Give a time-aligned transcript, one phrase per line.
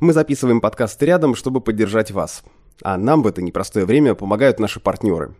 [0.00, 2.42] Мы записываем подкаст рядом, чтобы поддержать вас.
[2.82, 5.34] А нам в это непростое время помогают наши партнеры.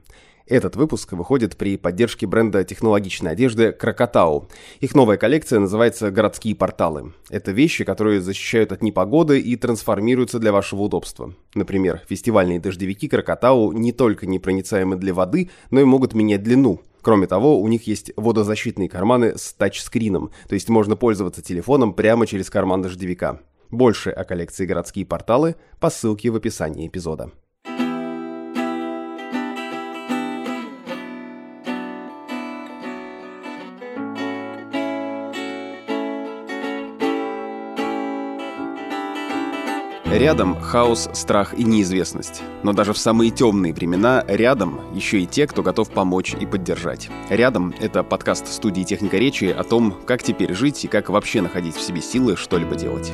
[0.46, 4.48] Этот выпуск выходит при поддержке бренда технологичной одежды Крокотау.
[4.80, 7.14] Их новая коллекция называется «Городские порталы».
[7.30, 11.32] Это вещи, которые защищают от непогоды и трансформируются для вашего удобства.
[11.54, 16.82] Например, фестивальные дождевики Крокотау не только непроницаемы для воды, но и могут менять длину.
[17.00, 22.26] Кроме того, у них есть водозащитные карманы с тачскрином, то есть можно пользоваться телефоном прямо
[22.26, 23.40] через карман дождевика.
[23.70, 27.30] Больше о коллекции «Городские порталы» по ссылке в описании эпизода.
[40.12, 42.42] Рядом хаос, страх и неизвестность.
[42.64, 47.08] Но даже в самые темные времена рядом еще и те, кто готов помочь и поддержать.
[47.30, 51.76] Рядом— это подкаст студии «Техника речи» о том, как теперь жить и как вообще находить
[51.76, 53.12] в себе силы что-либо делать.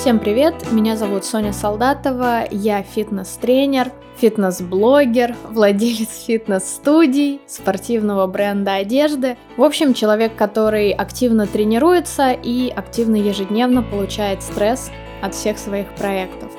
[0.00, 9.36] Всем привет, меня зовут Соня Солдатова, я фитнес-тренер, фитнес-блогер, владелец фитнес-студий, спортивного бренда одежды.
[9.58, 16.50] В общем, человек, который активно тренируется и активно ежедневно получает стресс от всех своих проектов.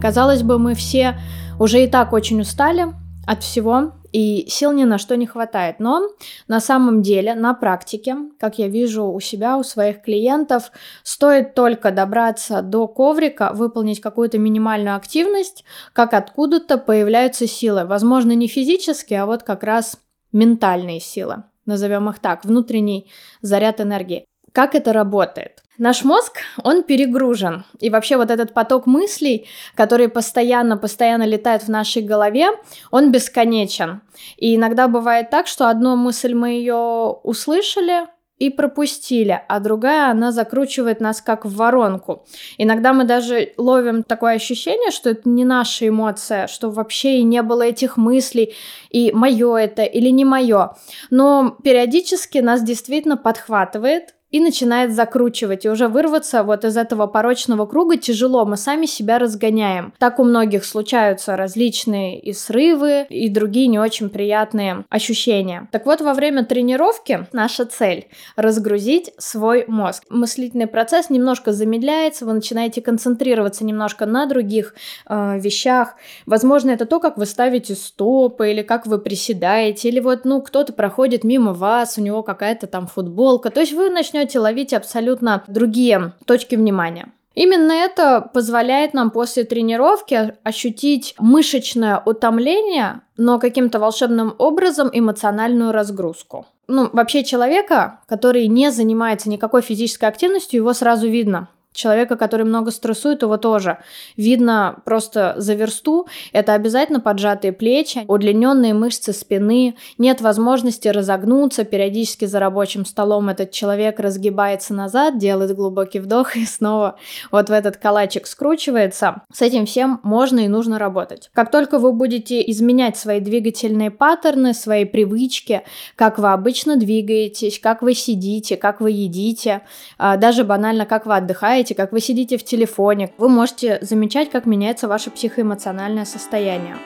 [0.00, 1.20] Казалось бы, мы все
[1.60, 2.86] уже и так очень устали
[3.26, 5.80] от всего, и сил ни на что не хватает.
[5.80, 6.08] Но
[6.48, 10.70] на самом деле, на практике, как я вижу у себя, у своих клиентов,
[11.02, 17.84] стоит только добраться до коврика, выполнить какую-то минимальную активность, как откуда-то появляются силы.
[17.84, 19.98] Возможно, не физические, а вот как раз
[20.32, 23.10] ментальные силы назовем их так, внутренний
[23.40, 24.24] заряд энергии.
[24.52, 25.62] Как это работает?
[25.78, 27.64] Наш мозг, он перегружен.
[27.80, 32.50] И вообще вот этот поток мыслей, который постоянно-постоянно летает в нашей голове,
[32.90, 34.02] он бесконечен.
[34.36, 38.06] И иногда бывает так, что одну мысль мы ее услышали,
[38.42, 42.26] и пропустили, а другая, она закручивает нас как в воронку.
[42.58, 47.40] Иногда мы даже ловим такое ощущение, что это не наша эмоция, что вообще и не
[47.42, 48.54] было этих мыслей,
[48.90, 50.74] и мое это или не мое.
[51.08, 57.66] Но периодически нас действительно подхватывает, и начинает закручивать, и уже вырваться вот из этого порочного
[57.66, 59.92] круга тяжело, мы сами себя разгоняем.
[59.98, 65.68] Так у многих случаются различные и срывы, и другие не очень приятные ощущения.
[65.70, 70.04] Так вот, во время тренировки наша цель— разгрузить свой мозг.
[70.08, 74.74] Мыслительный процесс немножко замедляется, вы начинаете концентрироваться немножко на других
[75.08, 75.96] э, вещах.
[76.24, 80.72] Возможно, это то, как вы ставите стопы, или как вы приседаете, или вот, ну, кто-то
[80.72, 83.50] проходит мимо вас, у него какая-то там футболка.
[83.50, 87.08] То есть вы начнете начнете ловить абсолютно другие точки внимания.
[87.34, 96.46] Именно это позволяет нам после тренировки ощутить мышечное утомление, но каким-то волшебным образом эмоциональную разгрузку.
[96.68, 101.48] Ну, вообще человека, который не занимается никакой физической активностью, его сразу видно.
[101.72, 103.78] Человека, который много стрессует, его тоже
[104.16, 106.06] видно просто за версту.
[106.32, 111.64] Это обязательно поджатые плечи, удлиненные мышцы спины, нет возможности разогнуться.
[111.64, 116.96] Периодически за рабочим столом этот человек разгибается назад, делает глубокий вдох и снова
[117.30, 119.22] вот в этот калачик скручивается.
[119.32, 121.30] С этим всем можно и нужно работать.
[121.32, 125.62] Как только вы будете изменять свои двигательные паттерны, свои привычки,
[125.96, 129.62] как вы обычно двигаетесь, как вы сидите, как вы едите,
[129.98, 134.30] а, даже банально как вы отдыхаете, читаете, как вы сидите в телефоне, вы можете замечать,
[134.30, 136.76] как меняется ваше психоэмоциональное состояние.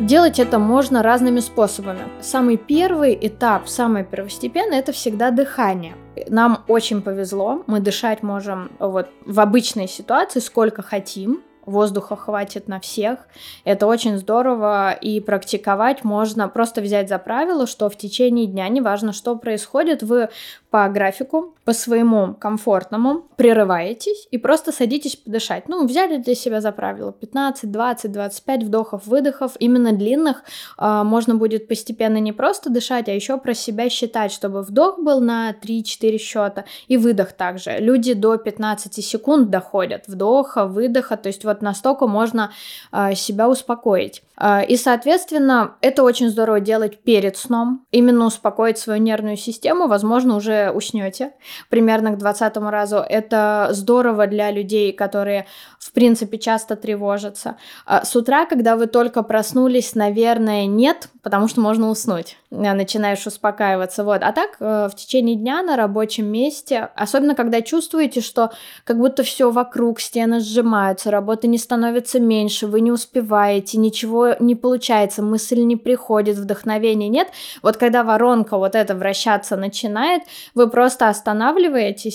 [0.00, 2.02] Делать это можно разными способами.
[2.20, 5.94] Самый первый этап, самый первостепенный, это всегда дыхание.
[6.28, 12.80] Нам очень повезло, мы дышать можем вот в обычной ситуации сколько хотим, воздуха хватит на
[12.80, 13.18] всех.
[13.64, 19.12] Это очень здорово, и практиковать можно просто взять за правило, что в течение дня, неважно,
[19.12, 20.28] что происходит, вы
[20.70, 25.68] по графику, по своему комфортному прерываетесь и просто садитесь подышать.
[25.68, 30.44] Ну, взяли для себя за правило 15, 20, 25 вдохов, выдохов, именно длинных.
[30.78, 35.20] Э, можно будет постепенно не просто дышать, а еще про себя считать, чтобы вдох был
[35.20, 37.76] на 3-4 счета и выдох также.
[37.78, 42.50] Люди до 15 секунд доходят вдоха, выдоха, то есть вот настолько можно
[42.92, 44.22] э, себя успокоить.
[44.40, 50.34] Э, и, соответственно, это очень здорово делать перед сном, именно успокоить свою нервную систему, возможно,
[50.34, 51.32] уже уснете
[51.68, 52.96] примерно к 20 разу.
[52.96, 55.46] Это здорово для людей, которые,
[55.78, 57.56] в принципе, часто тревожатся.
[57.86, 64.04] Э, с утра, когда вы только проснулись, наверное, нет, потому что можно уснуть, начинаешь успокаиваться,
[64.04, 64.22] вот.
[64.22, 68.50] А так, в течение дня на рабочем месте, особенно когда чувствуете, что
[68.84, 74.54] как будто все вокруг, стены сжимаются, работа не становится меньше, вы не успеваете, ничего не
[74.54, 77.28] получается, мысль не приходит, вдохновения нет.
[77.62, 80.22] Вот когда воронка вот эта вращаться начинает,
[80.54, 81.47] вы просто останавливаетесь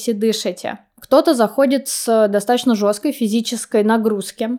[0.08, 0.80] и дышите.
[1.00, 4.52] Кто-то заходит с достаточно жесткой физической нагрузки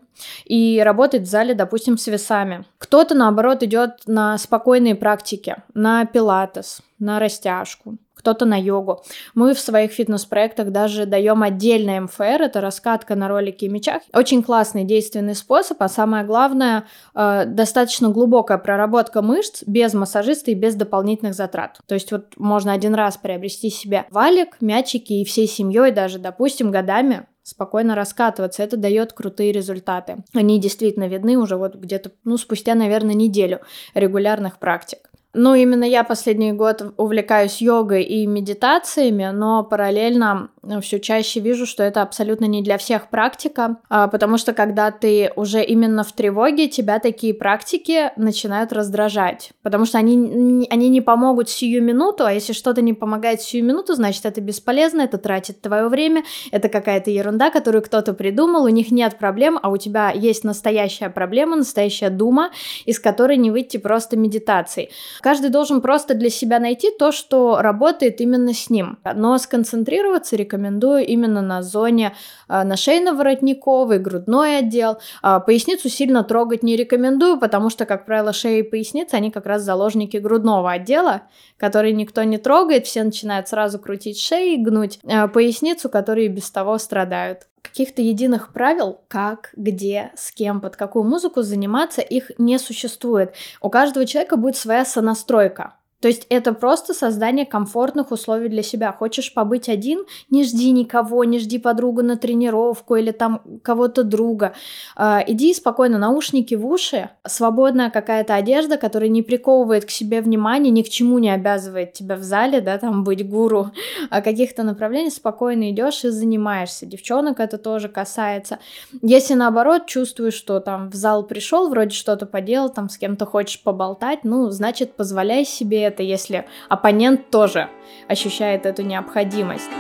[0.45, 2.65] и работает в зале, допустим, с весами.
[2.79, 9.03] Кто-то, наоборот, идет на спокойные практики, на пилатес, на растяжку кто-то на йогу.
[9.35, 14.01] Мы в своих фитнес-проектах даже даем отдельный МФР, это раскатка на ролике и мячах.
[14.15, 20.55] Очень классный действенный способ, а самое главное, э, достаточно глубокая проработка мышц без массажиста и
[20.55, 21.81] без дополнительных затрат.
[21.87, 26.71] То есть вот можно один раз приобрести себе валик, мячики и всей семьей даже, допустим,
[26.71, 28.63] годами спокойно раскатываться.
[28.63, 30.25] Это дает крутые результаты.
[30.33, 33.61] Они действительно видны уже вот где-то, ну, спустя, наверное, неделю
[33.93, 35.11] регулярных практик.
[35.35, 41.67] Ну, именно я последний год увлекаюсь йогой и медитациями, но параллельно э, все чаще вижу,
[41.67, 46.13] что это абсолютно не для всех практика, а, потому что когда ты уже именно в
[46.13, 52.33] тревоге, тебя такие практики начинают раздражать, потому что они, они не помогут сию минуту, а
[52.33, 56.23] если что-то не помогает сию минуту, значит это бесполезно, это тратит твое время,
[56.53, 61.11] это какая-то ерунда, которую кто-то придумал, у них нет проблем, а у тебя есть настоящая
[61.11, 62.51] проблема, настоящая дума,
[62.85, 64.91] из которой не выйти просто медитацией.
[65.25, 68.99] Каждый должен просто для себя найти то, что работает именно с ним.
[69.15, 72.15] Но сконцентрироваться рекомендую именно на зоне
[72.47, 74.99] а, на шейно-воротниковый, грудной отдел.
[75.23, 79.47] А, поясницу сильно трогать не рекомендую, потому что, как правило, шея и поясница, они как
[79.47, 81.23] раз заложники грудного отдела,
[81.57, 86.77] который никто не трогает, все начинают сразу крутить шеи, гнуть а, поясницу, которые без того
[86.77, 93.35] страдают каких-то единых правил, как, где, с кем, под какую музыку заниматься, их не существует.
[93.61, 95.75] У каждого человека будет своя сонастройка.
[96.05, 98.93] То есть это просто создание комфортных условий для себя.
[98.93, 104.53] Хочешь побыть один, не жди никого, не жди подругу на тренировку или там кого-то друга.
[104.99, 110.71] Э, иди спокойно, наушники в уши, свободная какая-то одежда, которая не приковывает к себе внимание,
[110.71, 113.71] ни к чему не обязывает тебя в зале, да, там быть гуру
[114.11, 116.85] а каких-то направлений, спокойно идешь и занимаешься.
[116.85, 118.59] Девчонок это тоже касается.
[119.01, 123.63] Если наоборот чувствуешь, что там в зал пришел, вроде что-то поделал, там с кем-то хочешь
[123.63, 127.69] поболтать, ну, значит, позволяй себе это, если оппонент тоже
[128.09, 129.71] ощущает эту необходимость.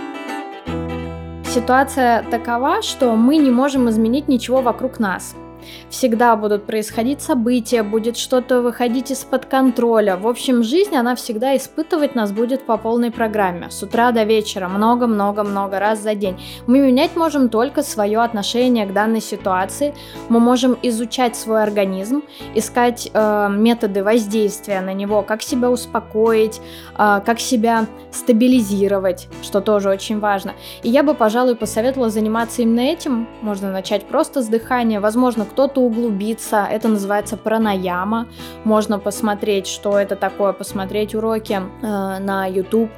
[1.47, 5.37] Ситуация такова, что мы не можем изменить ничего вокруг нас–
[5.91, 10.17] всегда будут происходить события, будет что-то выходить из-под контроля.
[10.17, 13.71] В общем, жизнь, она всегда испытывать нас будет по полной программе.
[13.71, 16.41] С утра до вечера, много-много-много раз за день.
[16.67, 19.95] Мы менять можем только свое отношение к данной ситуации.
[20.29, 22.23] Мы можем изучать свой организм,
[22.55, 26.61] искать э, методы воздействия на него, как себя успокоить,
[26.99, 30.53] э, как себя стабилизировать, что тоже очень важно.
[30.83, 33.29] И я бы, пожалуй, посоветовала заниматься именно этим.
[33.43, 35.01] Можно начать просто с дыхания.
[35.01, 36.67] Возможно, кто-то углубиться.
[36.69, 38.27] Это называется пранаяма.
[38.65, 42.91] Можно посмотреть, что это такое, посмотреть уроки э, на YouTube.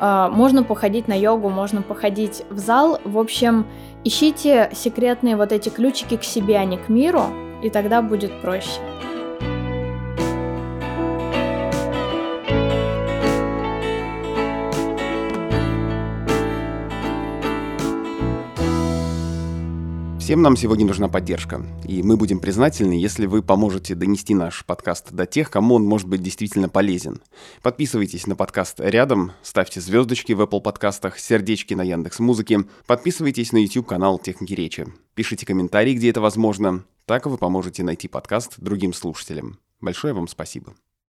[0.00, 2.98] Э, можно походить на йогу, можно походить в зал.
[3.04, 3.64] В общем,
[4.02, 7.22] ищите секретные вот эти ключики к себе, а не к миру,
[7.62, 8.80] и тогда будет проще.
[20.30, 25.10] Всем нам сегодня нужна поддержка, и мы будем признательны, если вы поможете донести наш подкаст
[25.10, 27.20] до тех, кому он может быть действительно полезен.
[27.62, 33.56] Подписывайтесь на подкаст рядом, ставьте звездочки в Apple подкастах, сердечки на Яндекс Музыке, подписывайтесь на
[33.56, 38.92] YouTube канал Техники речи, пишите комментарии, где это возможно, так вы поможете найти подкаст другим
[38.92, 39.58] слушателям.
[39.80, 40.76] Большое вам спасибо.